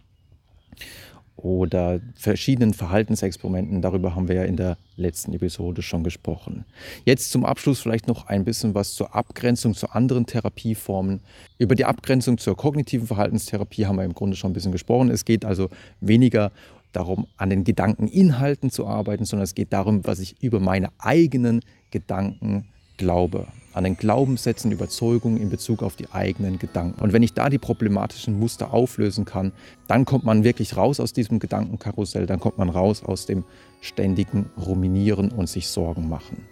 oder 1.43 2.00
verschiedenen 2.15 2.74
Verhaltensexperimenten. 2.74 3.81
Darüber 3.81 4.15
haben 4.15 4.27
wir 4.27 4.36
ja 4.36 4.43
in 4.43 4.57
der 4.57 4.77
letzten 4.95 5.33
Episode 5.33 5.81
schon 5.81 6.03
gesprochen. 6.03 6.65
Jetzt 7.05 7.31
zum 7.31 7.45
Abschluss 7.45 7.79
vielleicht 7.79 8.07
noch 8.07 8.27
ein 8.27 8.45
bisschen 8.45 8.75
was 8.75 8.93
zur 8.93 9.15
Abgrenzung 9.15 9.74
zu 9.74 9.89
anderen 9.89 10.25
Therapieformen. 10.25 11.21
Über 11.57 11.75
die 11.75 11.86
Abgrenzung 11.86 12.38
zur 12.38 12.55
kognitiven 12.55 13.07
Verhaltenstherapie 13.07 13.86
haben 13.86 13.98
wir 13.98 14.03
im 14.03 14.13
Grunde 14.13 14.36
schon 14.36 14.51
ein 14.51 14.53
bisschen 14.53 14.71
gesprochen. 14.71 15.10
Es 15.10 15.25
geht 15.25 15.45
also 15.45 15.69
weniger 16.00 16.51
darum, 16.91 17.27
an 17.38 17.50
den 17.50 17.63
Gedankeninhalten 17.63 18.69
zu 18.69 18.86
arbeiten, 18.86 19.25
sondern 19.25 19.43
es 19.45 19.55
geht 19.55 19.74
darum, 19.74 20.05
was 20.05 20.19
ich 20.19 20.41
über 20.43 20.60
meine 20.60 20.89
eigenen 21.00 21.62
Gedanken 21.89 22.67
glaube 23.01 23.48
an 23.74 23.84
den 23.84 23.98
Glaubenssätzen, 23.98 24.72
Überzeugungen 24.72 25.38
in 25.38 25.50
Bezug 25.50 25.81
auf 25.81 25.96
die 25.96 26.12
eigenen 26.12 26.60
Gedanken. 26.60 27.01
Und 27.01 27.13
wenn 27.13 27.24
ich 27.24 27.34
da 27.34 27.50
die 27.50 27.58
problematischen 27.58 28.38
Muster 28.38 28.74
auflösen 28.74 29.25
kann, 29.25 29.53
dann 29.88 30.05
kommt 30.05 30.24
man 30.24 30.43
wirklich 30.43 30.75
raus 30.75 31.00
aus 31.00 31.13
diesem 31.13 31.39
Gedankenkarussell, 31.39 32.25
dann 32.25 32.39
kommt 32.39 32.58
man 32.58 32.70
raus 32.70 33.03
aus 33.03 33.25
dem 33.25 33.43
ständigen 33.79 34.50
Ruminieren 34.58 35.31
und 35.31 35.48
sich 35.48 35.67
Sorgen 35.70 36.10
machen. 36.10 36.46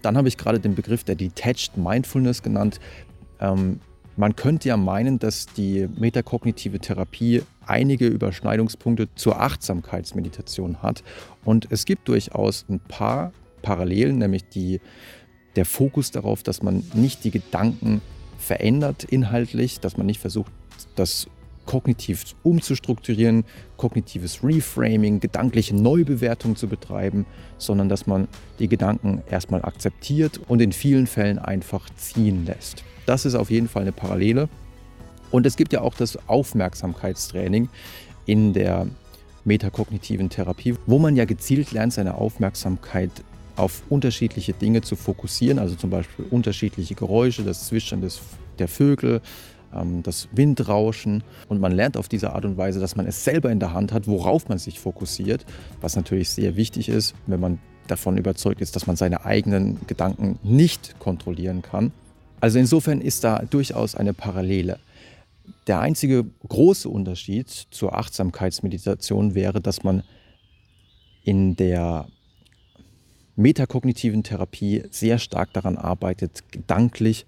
Dann 0.00 0.16
habe 0.16 0.26
ich 0.26 0.36
gerade 0.36 0.58
den 0.58 0.74
Begriff 0.74 1.04
der 1.04 1.14
Detached 1.14 1.76
Mindfulness 1.76 2.42
genannt. 2.42 2.80
Ähm, 3.38 3.80
man 4.16 4.34
könnte 4.34 4.68
ja 4.68 4.76
meinen, 4.76 5.18
dass 5.18 5.46
die 5.46 5.88
metakognitive 5.96 6.80
Therapie 6.80 7.42
einige 7.66 8.06
Überschneidungspunkte 8.06 9.08
zur 9.14 9.40
Achtsamkeitsmeditation 9.40 10.82
hat. 10.82 11.04
Und 11.44 11.68
es 11.70 11.84
gibt 11.84 12.08
durchaus 12.08 12.64
ein 12.68 12.80
paar 12.80 13.32
Parallelen, 13.62 14.18
nämlich 14.18 14.44
die 14.48 14.80
der 15.56 15.64
Fokus 15.64 16.10
darauf, 16.10 16.42
dass 16.42 16.62
man 16.62 16.82
nicht 16.94 17.24
die 17.24 17.30
Gedanken 17.30 18.00
verändert 18.38 19.04
inhaltlich, 19.04 19.80
dass 19.80 19.96
man 19.96 20.06
nicht 20.06 20.20
versucht, 20.20 20.50
das 20.96 21.28
kognitiv 21.66 22.24
umzustrukturieren, 22.42 23.44
kognitives 23.76 24.42
Reframing, 24.42 25.20
gedankliche 25.20 25.76
Neubewertung 25.76 26.56
zu 26.56 26.66
betreiben, 26.66 27.24
sondern 27.58 27.88
dass 27.88 28.06
man 28.06 28.26
die 28.58 28.68
Gedanken 28.68 29.22
erstmal 29.30 29.64
akzeptiert 29.64 30.40
und 30.48 30.60
in 30.60 30.72
vielen 30.72 31.06
Fällen 31.06 31.38
einfach 31.38 31.88
ziehen 31.96 32.46
lässt. 32.46 32.82
Das 33.06 33.24
ist 33.24 33.34
auf 33.34 33.50
jeden 33.50 33.68
Fall 33.68 33.82
eine 33.82 33.92
Parallele. 33.92 34.48
Und 35.30 35.46
es 35.46 35.56
gibt 35.56 35.72
ja 35.72 35.80
auch 35.80 35.94
das 35.94 36.18
Aufmerksamkeitstraining 36.28 37.68
in 38.26 38.52
der 38.52 38.86
metakognitiven 39.44 40.30
Therapie, 40.30 40.74
wo 40.86 40.98
man 40.98 41.16
ja 41.16 41.24
gezielt 41.24 41.72
lernt, 41.72 41.92
seine 41.92 42.14
Aufmerksamkeit 42.14 43.10
auf 43.56 43.82
unterschiedliche 43.88 44.52
Dinge 44.52 44.80
zu 44.82 44.96
fokussieren, 44.96 45.58
also 45.58 45.74
zum 45.74 45.90
Beispiel 45.90 46.24
unterschiedliche 46.30 46.94
Geräusche, 46.94 47.42
das 47.42 47.66
Zwitschern 47.66 48.00
des, 48.00 48.20
der 48.58 48.68
Vögel, 48.68 49.20
ähm, 49.74 50.02
das 50.02 50.28
Windrauschen. 50.32 51.22
Und 51.48 51.60
man 51.60 51.72
lernt 51.72 51.96
auf 51.96 52.08
diese 52.08 52.32
Art 52.32 52.44
und 52.44 52.56
Weise, 52.56 52.80
dass 52.80 52.96
man 52.96 53.06
es 53.06 53.24
selber 53.24 53.50
in 53.50 53.60
der 53.60 53.72
Hand 53.72 53.92
hat, 53.92 54.06
worauf 54.06 54.48
man 54.48 54.58
sich 54.58 54.80
fokussiert, 54.80 55.44
was 55.80 55.96
natürlich 55.96 56.30
sehr 56.30 56.56
wichtig 56.56 56.88
ist, 56.88 57.14
wenn 57.26 57.40
man 57.40 57.58
davon 57.88 58.16
überzeugt 58.16 58.60
ist, 58.60 58.76
dass 58.76 58.86
man 58.86 58.96
seine 58.96 59.24
eigenen 59.24 59.78
Gedanken 59.86 60.38
nicht 60.42 60.98
kontrollieren 60.98 61.62
kann. 61.62 61.92
Also 62.40 62.58
insofern 62.58 63.00
ist 63.00 63.24
da 63.24 63.40
durchaus 63.40 63.94
eine 63.94 64.14
Parallele. 64.14 64.78
Der 65.66 65.80
einzige 65.80 66.24
große 66.48 66.88
Unterschied 66.88 67.48
zur 67.48 67.96
Achtsamkeitsmeditation 67.96 69.34
wäre, 69.34 69.60
dass 69.60 69.84
man 69.84 70.02
in 71.24 71.56
der 71.56 72.06
metakognitiven 73.36 74.22
Therapie 74.22 74.84
sehr 74.90 75.18
stark 75.18 75.52
daran 75.52 75.78
arbeitet, 75.78 76.50
gedanklich 76.52 77.26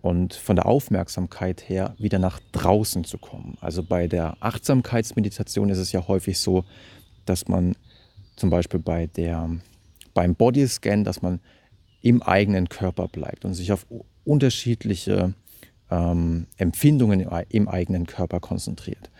und 0.00 0.34
von 0.34 0.56
der 0.56 0.66
Aufmerksamkeit 0.66 1.68
her 1.68 1.94
wieder 1.98 2.18
nach 2.18 2.40
draußen 2.52 3.04
zu 3.04 3.18
kommen. 3.18 3.56
Also 3.60 3.82
bei 3.82 4.08
der 4.08 4.36
Achtsamkeitsmeditation 4.40 5.70
ist 5.70 5.78
es 5.78 5.92
ja 5.92 6.06
häufig 6.08 6.38
so, 6.38 6.64
dass 7.24 7.48
man 7.48 7.76
zum 8.36 8.50
Beispiel 8.50 8.80
bei 8.80 9.06
der, 9.06 9.48
beim 10.14 10.34
Bodyscan, 10.34 11.04
dass 11.04 11.22
man 11.22 11.40
im 12.00 12.22
eigenen 12.22 12.68
Körper 12.68 13.06
bleibt 13.06 13.44
und 13.44 13.54
sich 13.54 13.72
auf 13.72 13.86
unterschiedliche 14.24 15.34
ähm, 15.90 16.46
Empfindungen 16.56 17.20
im 17.50 17.68
eigenen 17.68 18.06
Körper 18.06 18.40
konzentriert. 18.40 19.10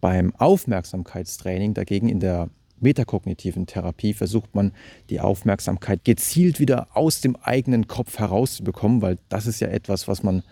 Beim 0.00 0.34
Aufmerksamkeitstraining 0.36 1.74
dagegen 1.74 2.08
in 2.08 2.20
der 2.20 2.48
metakognitiven 2.80 3.66
Therapie 3.66 4.14
versucht 4.14 4.54
man 4.54 4.72
die 5.10 5.20
Aufmerksamkeit 5.20 6.04
gezielt 6.04 6.60
wieder 6.60 6.88
aus 6.94 7.20
dem 7.20 7.36
eigenen 7.36 7.86
Kopf 7.86 8.18
herauszubekommen, 8.18 9.02
weil 9.02 9.18
das 9.28 9.46
ist 9.46 9.60
ja 9.60 9.68
etwas, 9.68 10.08
was 10.08 10.22
man 10.22 10.42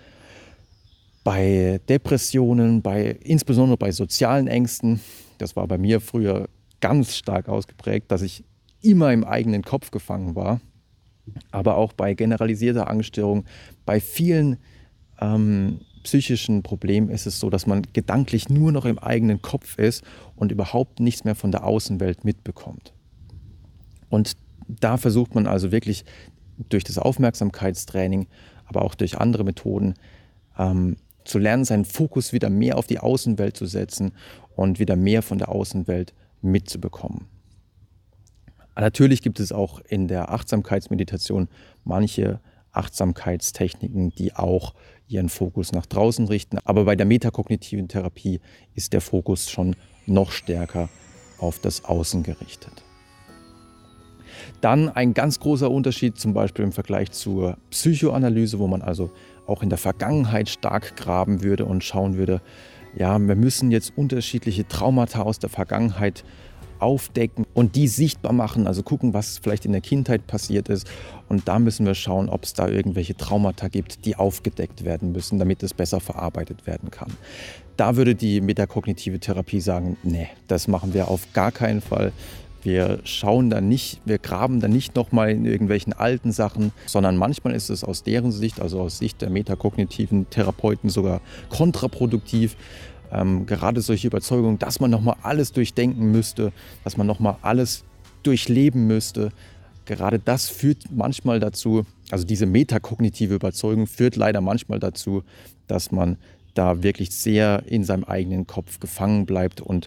bei 1.24 1.80
Depressionen, 1.88 2.82
bei, 2.82 3.16
insbesondere 3.22 3.76
bei 3.76 3.92
sozialen 3.92 4.46
Ängsten, 4.46 5.00
das 5.38 5.56
war 5.56 5.66
bei 5.66 5.78
mir 5.78 6.00
früher 6.00 6.48
ganz 6.80 7.16
stark 7.16 7.48
ausgeprägt, 7.48 8.10
dass 8.10 8.22
ich 8.22 8.44
immer 8.80 9.12
im 9.12 9.24
eigenen 9.24 9.62
Kopf 9.62 9.90
gefangen 9.90 10.34
war, 10.34 10.60
aber 11.50 11.76
auch 11.76 11.92
bei 11.92 12.14
generalisierter 12.14 12.88
Angststörung, 12.88 13.44
bei 13.84 14.00
vielen 14.00 14.58
ähm, 15.20 15.80
psychischen 16.08 16.62
Problem 16.62 17.10
ist 17.10 17.26
es 17.26 17.38
so, 17.38 17.50
dass 17.50 17.66
man 17.66 17.82
gedanklich 17.92 18.48
nur 18.48 18.72
noch 18.72 18.86
im 18.86 18.98
eigenen 18.98 19.42
Kopf 19.42 19.76
ist 19.76 20.02
und 20.36 20.50
überhaupt 20.50 21.00
nichts 21.00 21.24
mehr 21.24 21.34
von 21.34 21.52
der 21.52 21.64
Außenwelt 21.64 22.24
mitbekommt. 22.24 22.94
Und 24.08 24.32
da 24.66 24.96
versucht 24.96 25.34
man 25.34 25.46
also 25.46 25.70
wirklich 25.70 26.06
durch 26.70 26.82
das 26.82 26.96
Aufmerksamkeitstraining, 26.96 28.26
aber 28.64 28.80
auch 28.80 28.94
durch 28.94 29.18
andere 29.18 29.44
Methoden 29.44 29.94
ähm, 30.56 30.96
zu 31.24 31.38
lernen, 31.38 31.66
seinen 31.66 31.84
Fokus 31.84 32.32
wieder 32.32 32.48
mehr 32.48 32.78
auf 32.78 32.86
die 32.86 33.00
Außenwelt 33.00 33.54
zu 33.54 33.66
setzen 33.66 34.12
und 34.56 34.78
wieder 34.78 34.96
mehr 34.96 35.20
von 35.20 35.36
der 35.36 35.50
Außenwelt 35.50 36.14
mitzubekommen. 36.40 37.26
Natürlich 38.74 39.20
gibt 39.20 39.40
es 39.40 39.52
auch 39.52 39.80
in 39.80 40.08
der 40.08 40.30
Achtsamkeitsmeditation 40.30 41.48
manche 41.84 42.40
Achtsamkeitstechniken, 42.72 44.10
die 44.10 44.34
auch 44.34 44.74
ihren 45.08 45.28
Fokus 45.28 45.72
nach 45.72 45.86
draußen 45.86 46.26
richten. 46.28 46.58
Aber 46.64 46.84
bei 46.84 46.96
der 46.96 47.06
metakognitiven 47.06 47.88
Therapie 47.88 48.40
ist 48.74 48.92
der 48.92 49.00
Fokus 49.00 49.50
schon 49.50 49.76
noch 50.06 50.30
stärker 50.32 50.88
auf 51.38 51.58
das 51.58 51.84
Außen 51.84 52.22
gerichtet. 52.22 52.84
Dann 54.60 54.88
ein 54.88 55.14
ganz 55.14 55.40
großer 55.40 55.70
Unterschied 55.70 56.18
zum 56.18 56.34
Beispiel 56.34 56.64
im 56.64 56.72
Vergleich 56.72 57.10
zur 57.12 57.56
Psychoanalyse, 57.70 58.58
wo 58.58 58.66
man 58.66 58.82
also 58.82 59.10
auch 59.46 59.62
in 59.62 59.68
der 59.68 59.78
Vergangenheit 59.78 60.48
stark 60.48 60.96
graben 60.96 61.42
würde 61.42 61.64
und 61.64 61.84
schauen 61.84 62.16
würde, 62.16 62.40
ja, 62.94 63.18
wir 63.18 63.36
müssen 63.36 63.70
jetzt 63.70 63.92
unterschiedliche 63.96 64.66
Traumata 64.66 65.22
aus 65.22 65.38
der 65.38 65.50
Vergangenheit 65.50 66.24
aufdecken 66.80 67.46
und 67.54 67.76
die 67.76 67.88
sichtbar 67.88 68.32
machen, 68.32 68.66
also 68.66 68.82
gucken, 68.82 69.14
was 69.14 69.38
vielleicht 69.38 69.64
in 69.64 69.72
der 69.72 69.80
Kindheit 69.80 70.26
passiert 70.26 70.68
ist. 70.68 70.86
Und 71.28 71.48
da 71.48 71.58
müssen 71.58 71.86
wir 71.86 71.94
schauen, 71.94 72.28
ob 72.28 72.44
es 72.44 72.54
da 72.54 72.68
irgendwelche 72.68 73.16
Traumata 73.16 73.68
gibt, 73.68 74.04
die 74.04 74.16
aufgedeckt 74.16 74.84
werden 74.84 75.12
müssen, 75.12 75.38
damit 75.38 75.62
es 75.62 75.74
besser 75.74 76.00
verarbeitet 76.00 76.66
werden 76.66 76.90
kann. 76.90 77.12
Da 77.76 77.96
würde 77.96 78.14
die 78.14 78.40
metakognitive 78.40 79.20
Therapie 79.20 79.60
sagen, 79.60 79.96
nee, 80.02 80.28
das 80.48 80.66
machen 80.68 80.94
wir 80.94 81.08
auf 81.08 81.32
gar 81.32 81.52
keinen 81.52 81.80
Fall. 81.80 82.12
Wir 82.62 82.98
schauen 83.04 83.50
da 83.50 83.60
nicht, 83.60 84.00
wir 84.04 84.18
graben 84.18 84.60
da 84.60 84.66
nicht 84.66 84.96
nochmal 84.96 85.30
in 85.30 85.44
irgendwelchen 85.44 85.92
alten 85.92 86.32
Sachen, 86.32 86.72
sondern 86.86 87.16
manchmal 87.16 87.54
ist 87.54 87.70
es 87.70 87.84
aus 87.84 88.02
deren 88.02 88.32
Sicht, 88.32 88.60
also 88.60 88.80
aus 88.80 88.98
Sicht 88.98 89.22
der 89.22 89.30
metakognitiven 89.30 90.28
Therapeuten 90.28 90.90
sogar 90.90 91.20
kontraproduktiv, 91.50 92.56
ähm, 93.12 93.46
gerade 93.46 93.80
solche 93.80 94.06
Überzeugungen, 94.06 94.58
dass 94.58 94.80
man 94.80 94.90
nochmal 94.90 95.16
alles 95.22 95.52
durchdenken 95.52 96.10
müsste, 96.10 96.52
dass 96.84 96.96
man 96.96 97.06
nochmal 97.06 97.36
alles 97.42 97.84
durchleben 98.22 98.86
müsste, 98.86 99.30
gerade 99.86 100.18
das 100.18 100.48
führt 100.48 100.84
manchmal 100.90 101.40
dazu, 101.40 101.84
also 102.10 102.24
diese 102.24 102.46
metakognitive 102.46 103.34
Überzeugung 103.34 103.86
führt 103.86 104.16
leider 104.16 104.40
manchmal 104.40 104.78
dazu, 104.78 105.22
dass 105.66 105.90
man 105.90 106.18
da 106.54 106.82
wirklich 106.82 107.10
sehr 107.10 107.62
in 107.66 107.84
seinem 107.84 108.04
eigenen 108.04 108.46
Kopf 108.46 108.80
gefangen 108.80 109.26
bleibt 109.26 109.60
und 109.60 109.86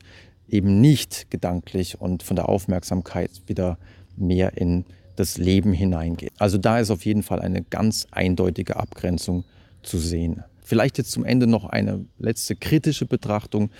eben 0.49 0.81
nicht 0.81 1.29
gedanklich 1.29 1.99
und 1.99 2.23
von 2.23 2.35
der 2.35 2.49
Aufmerksamkeit 2.49 3.29
wieder 3.47 3.77
mehr 4.17 4.57
in 4.57 4.85
das 5.15 5.37
Leben 5.37 5.73
hineingeht. 5.73 6.31
Also 6.39 6.57
da 6.57 6.79
ist 6.79 6.91
auf 6.91 7.05
jeden 7.05 7.23
Fall 7.23 7.39
eine 7.39 7.61
ganz 7.61 8.07
eindeutige 8.11 8.77
Abgrenzung 8.77 9.43
zu 9.83 9.97
sehen. 9.97 10.43
Vielleicht 10.71 10.97
jetzt 10.97 11.11
zum 11.11 11.25
Ende 11.25 11.47
noch 11.47 11.65
eine 11.65 12.05
letzte 12.17 12.55
kritische 12.55 13.05
Betrachtung. 13.05 13.71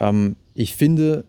Ähm, 0.00 0.36
ich 0.54 0.74
finde 0.74 1.26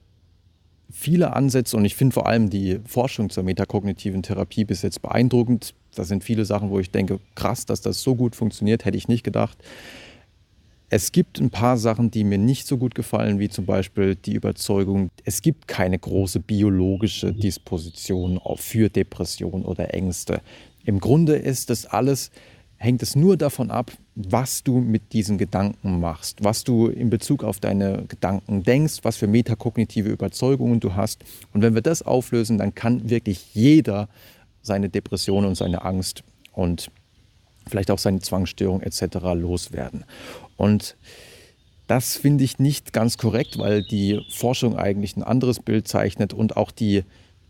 viele 0.90 1.36
Ansätze 1.36 1.76
und 1.76 1.84
ich 1.84 1.96
finde 1.96 2.14
vor 2.14 2.28
allem 2.28 2.50
die 2.50 2.80
Forschung 2.86 3.30
zur 3.30 3.44
metakognitiven 3.44 4.24
Therapie 4.24 4.64
bis 4.64 4.84
jetzt 4.84 5.02
beeindruckend. 5.02 5.74
Da 5.96 6.06
sind 6.06 6.24
viele 6.24 6.46
Sachen, 6.46 6.70
wo 6.70 6.80
ich 6.80 6.92
denke, 6.92 7.20
krass, 7.36 7.66
dass 7.66 7.82
das 7.82 8.04
so 8.04 8.16
gut 8.16 8.38
funktioniert, 8.38 8.86
hätte 8.86 8.98
ich 8.98 9.10
nicht 9.10 9.26
gedacht. 9.26 9.58
Es 10.88 11.12
gibt 11.12 11.42
ein 11.42 11.50
paar 11.50 11.76
Sachen, 11.76 12.10
die 12.10 12.24
mir 12.24 12.38
nicht 12.38 12.66
so 12.66 12.78
gut 12.78 12.96
gefallen, 12.96 13.38
wie 13.38 13.50
zum 13.50 13.66
Beispiel 13.66 14.16
die 14.16 14.36
Überzeugung, 14.36 15.10
es 15.26 15.42
gibt 15.42 15.68
keine 15.68 16.00
große 16.00 16.40
biologische 16.40 17.34
Disposition 17.34 18.40
für 18.56 18.88
Depression 18.88 19.66
oder 19.66 19.94
Ängste. 19.94 20.40
Im 20.86 21.02
Grunde 21.02 21.36
ist 21.36 21.70
das 21.70 21.86
alles 21.86 22.32
hängt 22.78 23.04
es 23.04 23.16
nur 23.16 23.38
davon 23.38 23.72
ab, 23.72 23.92
was 24.16 24.64
du 24.64 24.80
mit 24.80 25.12
diesen 25.12 25.38
Gedanken 25.38 26.00
machst, 26.00 26.44
was 26.44 26.64
du 26.64 26.88
in 26.88 27.10
Bezug 27.10 27.44
auf 27.44 27.60
deine 27.60 28.06
Gedanken 28.08 28.64
denkst, 28.64 29.00
was 29.04 29.18
für 29.18 29.28
metakognitive 29.28 30.10
Überzeugungen 30.10 30.80
du 30.80 30.96
hast. 30.96 31.24
Und 31.54 31.62
wenn 31.62 31.76
wir 31.76 31.82
das 31.82 32.02
auflösen, 32.02 32.58
dann 32.58 32.74
kann 32.74 33.10
wirklich 33.10 33.54
jeder 33.54 34.08
seine 34.62 34.90
Depression 34.90 35.46
und 35.46 35.56
seine 35.56 35.84
Angst 35.84 36.24
und 36.54 36.90
vielleicht 37.68 37.92
auch 37.92 38.00
seine 38.00 38.22
Zwangsstörung 38.22 38.82
etc. 38.82 39.18
loswerden. 39.34 40.06
Und 40.56 40.96
das 41.88 42.16
finde 42.16 42.44
ich 42.44 42.58
nicht 42.58 42.94
ganz 42.94 43.18
korrekt, 43.18 43.58
weil 43.58 43.84
die 43.84 44.22
Forschung 44.30 44.78
eigentlich 44.78 45.18
ein 45.18 45.24
anderes 45.24 45.60
Bild 45.60 45.88
zeichnet 45.88 46.34
und 46.34 46.58
auch 46.58 46.72
die 46.72 47.04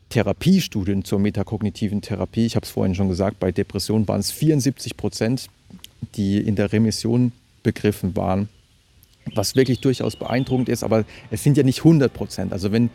Therapiestudien 0.09 1.03
zur 1.03 1.19
metakognitiven 1.19 2.01
Therapie, 2.01 2.45
ich 2.45 2.55
habe 2.55 2.65
es 2.65 2.71
vorhin 2.71 2.95
schon 2.95 3.09
gesagt, 3.09 3.39
bei 3.39 3.51
Depressionen 3.51 4.07
waren 4.07 4.19
es 4.19 4.31
74 4.31 4.97
Prozent, 4.97 5.49
die 6.15 6.37
in 6.37 6.55
der 6.55 6.71
Remission 6.71 7.31
begriffen 7.63 8.15
waren, 8.15 8.49
was 9.33 9.55
wirklich 9.55 9.81
durchaus 9.81 10.15
beeindruckend 10.15 10.69
ist, 10.69 10.83
aber 10.83 11.03
es 11.31 11.43
sind 11.43 11.57
ja 11.57 11.63
nicht 11.63 11.79
100 11.79 12.13
Prozent. 12.13 12.53
Also 12.53 12.71
wenn 12.71 12.89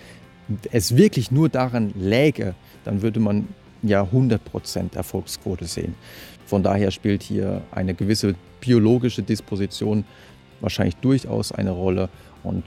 es 0.70 0.96
wirklich 0.96 1.30
nur 1.30 1.48
daran 1.48 1.92
läge, 1.96 2.54
dann 2.84 3.02
würde 3.02 3.20
man 3.20 3.48
ja 3.82 4.02
100 4.02 4.44
Prozent 4.44 4.96
Erfolgsquote 4.96 5.64
sehen. 5.64 5.94
Von 6.46 6.62
daher 6.62 6.90
spielt 6.90 7.22
hier 7.22 7.62
eine 7.70 7.94
gewisse 7.94 8.34
biologische 8.60 9.22
Disposition 9.22 10.04
wahrscheinlich 10.60 10.96
durchaus 10.96 11.52
eine 11.52 11.70
Rolle 11.70 12.08
und 12.42 12.64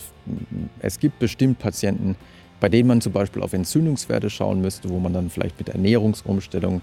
es 0.80 1.00
gibt 1.00 1.20
bestimmt 1.20 1.60
Patienten, 1.60 2.16
bei 2.60 2.70
denen 2.70 2.88
man 2.88 3.02
zum 3.02 3.12
Beispiel 3.12 3.42
auf 3.42 3.54
Entzündungswerte 3.54 4.30
schauen 4.30 4.62
müsste, 4.62 4.90
wo 4.90 5.00
man 5.00 5.14
dann 5.14 5.30
vielleicht 5.30 5.58
mit 5.60 5.70
Ernährungsumstellung, 5.70 6.82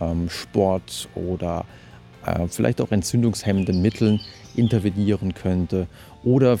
ähm, 0.00 0.28
Sport 0.28 1.08
oder 1.14 1.64
vielleicht 2.48 2.80
auch 2.80 2.90
entzündungshemmenden 2.90 3.82
Mitteln 3.82 4.20
intervenieren 4.56 5.34
könnte. 5.34 5.86
Oder 6.22 6.58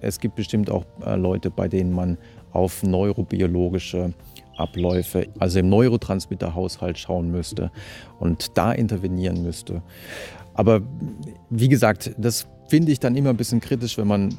es 0.00 0.20
gibt 0.20 0.36
bestimmt 0.36 0.70
auch 0.70 0.84
äh, 1.04 1.16
Leute, 1.16 1.50
bei 1.50 1.68
denen 1.68 1.92
man 1.92 2.18
auf 2.52 2.82
neurobiologische 2.82 4.12
Abläufe, 4.56 5.28
also 5.38 5.58
im 5.58 5.68
Neurotransmitterhaushalt 5.68 6.98
schauen 6.98 7.30
müsste 7.30 7.70
und 8.20 8.56
da 8.56 8.72
intervenieren 8.72 9.42
müsste. 9.42 9.82
Aber 10.54 10.82
wie 11.50 11.68
gesagt, 11.68 12.14
das 12.18 12.46
finde 12.68 12.92
ich 12.92 13.00
dann 13.00 13.16
immer 13.16 13.30
ein 13.30 13.36
bisschen 13.36 13.60
kritisch, 13.60 13.96
wenn 13.98 14.06
man 14.06 14.34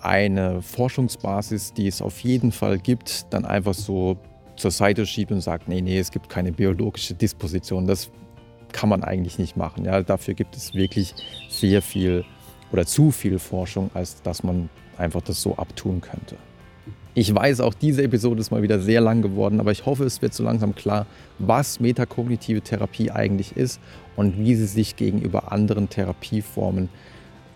eine 0.00 0.60
Forschungsbasis, 0.60 1.72
die 1.72 1.86
es 1.86 2.02
auf 2.02 2.20
jeden 2.20 2.52
Fall 2.52 2.78
gibt, 2.78 3.26
dann 3.32 3.44
einfach 3.44 3.74
so 3.74 4.18
zur 4.56 4.70
Seite 4.70 5.06
schiebt 5.06 5.32
und 5.32 5.40
sagt, 5.40 5.68
nee, 5.68 5.80
nee, 5.80 5.98
es 5.98 6.10
gibt 6.10 6.28
keine 6.28 6.52
biologische 6.52 7.14
Disposition. 7.14 7.86
Das 7.86 8.10
kann 8.74 8.88
man 8.88 9.04
eigentlich 9.04 9.38
nicht 9.38 9.56
machen. 9.56 9.84
Ja, 9.84 10.02
dafür 10.02 10.34
gibt 10.34 10.56
es 10.56 10.74
wirklich 10.74 11.14
sehr 11.48 11.80
viel 11.80 12.24
oder 12.72 12.84
zu 12.84 13.12
viel 13.12 13.38
Forschung, 13.38 13.90
als 13.94 14.20
dass 14.22 14.42
man 14.42 14.68
einfach 14.98 15.22
das 15.22 15.40
so 15.40 15.56
abtun 15.56 16.00
könnte. 16.00 16.36
Ich 17.14 17.32
weiß, 17.32 17.60
auch 17.60 17.74
diese 17.74 18.02
Episode 18.02 18.40
ist 18.40 18.50
mal 18.50 18.62
wieder 18.62 18.80
sehr 18.80 19.00
lang 19.00 19.22
geworden, 19.22 19.60
aber 19.60 19.70
ich 19.70 19.86
hoffe, 19.86 20.02
es 20.02 20.20
wird 20.20 20.34
so 20.34 20.42
langsam 20.42 20.74
klar, 20.74 21.06
was 21.38 21.78
metakognitive 21.78 22.60
Therapie 22.60 23.12
eigentlich 23.12 23.56
ist 23.56 23.78
und 24.16 24.36
wie 24.36 24.56
sie 24.56 24.66
sich 24.66 24.96
gegenüber 24.96 25.52
anderen 25.52 25.88
Therapieformen 25.88 26.88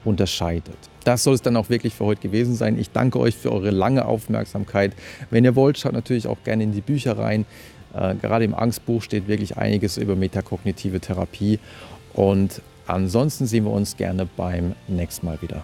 unterscheidet. 0.04 0.78
Das 1.02 1.24
soll 1.24 1.34
es 1.34 1.42
dann 1.42 1.56
auch 1.56 1.68
wirklich 1.68 1.94
für 1.94 2.04
heute 2.04 2.22
gewesen 2.22 2.54
sein. 2.54 2.78
Ich 2.78 2.90
danke 2.90 3.18
euch 3.18 3.36
für 3.36 3.50
eure 3.50 3.70
lange 3.70 4.04
Aufmerksamkeit. 4.04 4.94
Wenn 5.30 5.44
ihr 5.44 5.56
wollt, 5.56 5.78
schaut 5.78 5.94
natürlich 5.94 6.28
auch 6.28 6.38
gerne 6.44 6.62
in 6.62 6.72
die 6.72 6.80
Bücher 6.80 7.18
rein. 7.18 7.44
Äh, 7.94 8.14
gerade 8.16 8.44
im 8.44 8.54
Angstbuch 8.54 9.02
steht 9.02 9.28
wirklich 9.28 9.56
einiges 9.56 9.96
über 9.96 10.16
metakognitive 10.16 11.00
Therapie. 11.00 11.58
Und 12.14 12.62
ansonsten 12.86 13.46
sehen 13.46 13.64
wir 13.64 13.72
uns 13.72 13.96
gerne 13.96 14.26
beim 14.36 14.74
nächsten 14.86 15.26
Mal 15.26 15.40
wieder. 15.42 15.62